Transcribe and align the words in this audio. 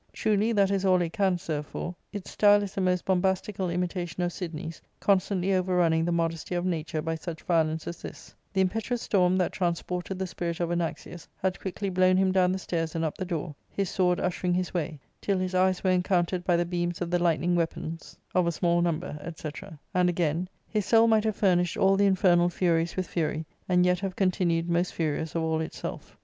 Truly 0.13 0.51
that 0.53 0.71
is 0.71 0.83
all 0.83 0.99
it 1.03 1.13
can 1.13 1.37
serve 1.37 1.67
for. 1.67 1.93
Its 2.11 2.31
style 2.31 2.63
is 2.63 2.75
a 2.75 2.81
most 2.81 3.05
bombastical 3.05 3.69
imitation 3.69 4.23
of 4.23 4.31
Sidney^s, 4.31 4.81
constantly 4.99 5.53
over 5.53 5.75
running 5.75 6.05
the 6.05 6.11
modesty 6.11 6.55
of 6.55 6.65
nature 6.65 7.03
by 7.03 7.13
such 7.13 7.43
violence 7.43 7.85
as 7.85 8.01
this:" 8.01 8.33
The 8.53 8.61
impetuous 8.61 9.03
storm 9.03 9.37
that 9.37 9.51
transported 9.51 10.17
the 10.17 10.25
spirit 10.25 10.59
of 10.59 10.71
Anaxius 10.71 11.27
had 11.37 11.59
quickly 11.59 11.91
blown 11.91 12.17
him 12.17 12.31
down 12.31 12.51
the 12.51 12.57
stairs 12.57 12.95
and 12.95 13.05
up 13.05 13.15
the 13.15 13.25
door, 13.25 13.53
his 13.69 13.91
sword 13.91 14.19
ushering 14.19 14.55
his 14.55 14.73
way, 14.73 14.99
till 15.21 15.37
his 15.37 15.53
eyes 15.53 15.83
were 15.83 15.91
encoun 15.91 16.27
tered 16.27 16.43
by 16.45 16.57
the 16.57 16.65
beams 16.65 16.99
of 16.99 17.11
the 17.11 17.19
lightning 17.21 17.53
weapons 17.53 18.17
of 18.33 18.47
a 18.47 18.51
small 18.51 18.77
Arcadia.— 18.77 18.93
Boo 18.93 19.01
c 19.01 19.05
iil 19.05 19.13
379 19.35 19.53
number/* 19.53 19.77
&c. 19.77 19.77
And, 19.93 20.09
again: 20.09 20.49
"His 20.67 20.85
soul 20.87 21.07
might 21.07 21.25
have 21.25 21.35
furnished 21.35 21.77
all 21.77 21.95
the 21.95 22.07
infernal 22.07 22.49
furies 22.49 22.95
with 22.95 23.07
fury^ 23.07 23.45
and 23.69 23.85
yet 23.85 23.99
have 23.99 24.15
continued 24.15 24.67
most 24.67 24.95
furious 24.95 25.35
of 25.35 25.43
all 25.43 25.61
itself. 25.61 26.17